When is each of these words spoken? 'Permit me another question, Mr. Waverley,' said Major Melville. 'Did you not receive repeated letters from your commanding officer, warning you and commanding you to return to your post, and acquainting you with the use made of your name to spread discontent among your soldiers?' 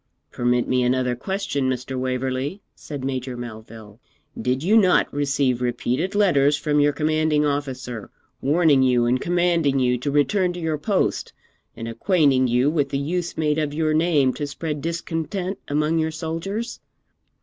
'Permit 0.31 0.67
me 0.67 0.81
another 0.81 1.15
question, 1.15 1.69
Mr. 1.69 1.95
Waverley,' 1.95 2.59
said 2.73 3.05
Major 3.05 3.37
Melville. 3.37 3.99
'Did 4.41 4.63
you 4.63 4.75
not 4.75 5.13
receive 5.13 5.61
repeated 5.61 6.15
letters 6.15 6.57
from 6.57 6.79
your 6.79 6.91
commanding 6.91 7.45
officer, 7.45 8.09
warning 8.41 8.81
you 8.81 9.05
and 9.05 9.21
commanding 9.21 9.77
you 9.77 9.99
to 9.99 10.09
return 10.09 10.53
to 10.53 10.59
your 10.59 10.79
post, 10.79 11.33
and 11.77 11.87
acquainting 11.87 12.47
you 12.47 12.67
with 12.67 12.89
the 12.89 12.97
use 12.97 13.37
made 13.37 13.59
of 13.59 13.75
your 13.75 13.93
name 13.93 14.33
to 14.33 14.47
spread 14.47 14.81
discontent 14.81 15.59
among 15.67 15.99
your 15.99 16.09
soldiers?' 16.09 16.79